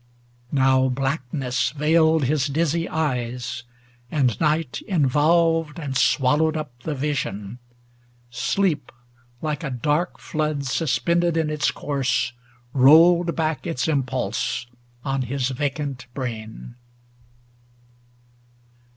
Now 0.51 0.89
blackness 0.89 1.69
veiled 1.73 2.23
his 2.25 2.47
dizzy 2.47 2.89
eyes, 2.89 3.65
and 4.09 4.41
night 4.41 4.81
Involved 4.87 5.77
and 5.77 5.95
swallowed 5.95 6.57
up 6.57 6.71
the 6.81 6.95
vision; 6.95 7.59
sleep, 8.31 8.91
189 9.41 9.43
Like 9.43 9.63
a 9.63 9.69
dark 9.79 10.17
flood 10.17 10.65
suspended 10.65 11.37
in 11.37 11.51
its 11.51 11.69
course. 11.69 12.33
Rolled 12.73 13.35
back 13.35 13.67
its 13.67 13.87
impulse 13.87 14.65
on 15.05 15.21
his 15.21 15.49
vacant 15.49 16.07
brain. 16.15 16.77